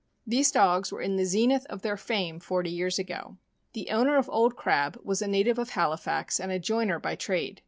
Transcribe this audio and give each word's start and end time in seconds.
These 0.25 0.49
dogs 0.49 0.91
were 0.91 1.03
in 1.03 1.17
the 1.17 1.25
zenith 1.25 1.67
of 1.67 1.83
their 1.83 1.95
fame 1.95 2.39
forty 2.39 2.71
years 2.71 2.97
ago. 2.97 3.37
The 3.73 3.91
owner 3.91 4.17
of 4.17 4.27
Old 4.31 4.55
Crab 4.55 4.99
was 5.03 5.21
a 5.21 5.27
native 5.27 5.59
of 5.59 5.69
Halifax, 5.69 6.39
and 6.39 6.51
a 6.51 6.57
joiner 6.57 6.97
by 6.99 7.13
trade. 7.15 7.59